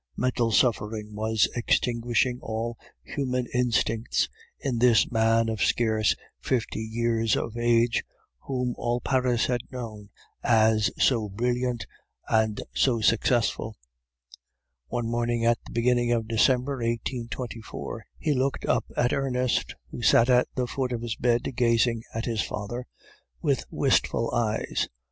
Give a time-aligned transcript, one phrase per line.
[0.17, 7.55] Mental suffering was extinguishing all human instincts in this man of scarce fifty years of
[7.55, 8.03] age,
[8.39, 10.09] whom all Paris had known
[10.41, 11.85] as so brilliant
[12.27, 13.75] and so successful.
[14.87, 20.31] "One morning at the beginning of December 1824, he looked up at Ernest, who sat
[20.31, 22.87] at the foot of his bed gazing at his father
[23.39, 24.87] with wistful eyes.